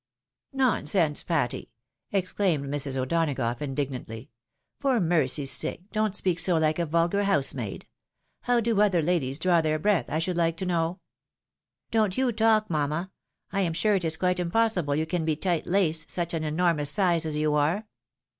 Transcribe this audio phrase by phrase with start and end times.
[0.67, 1.69] "Nonsense, Patty!"
[2.11, 2.97] exclaimed Mrs.
[2.97, 4.29] O'Donagough, indig nantly;"
[4.81, 7.85] for mercy's sake, don't speak so hke a vulgar house maid.
[8.45, 10.99] How do other ladies draw their breath, I should hke to know?""
[11.91, 13.11] Don't you talk, mamma;
[13.51, 16.89] I am sure it is quite impossible you can be tight laced, such an enormous
[16.89, 17.85] size as you are."